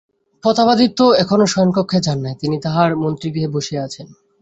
[0.43, 4.07] প্রতাপাদিত্য এখনও শয়নকক্ষে যান নাই– তিনি তাঁহার মন্ত্রগৃহে বসিয়া আছেন।